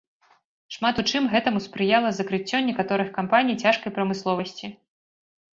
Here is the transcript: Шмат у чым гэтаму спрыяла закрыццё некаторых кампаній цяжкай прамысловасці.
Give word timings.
Шмат 0.75 1.01
у 1.01 1.05
чым 1.11 1.27
гэтаму 1.33 1.59
спрыяла 1.65 2.09
закрыццё 2.21 2.63
некаторых 2.71 3.13
кампаній 3.19 3.59
цяжкай 3.67 3.97
прамысловасці. 3.99 4.73